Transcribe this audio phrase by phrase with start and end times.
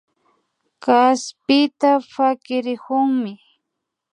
[0.83, 3.33] Kaspita pakirikunmi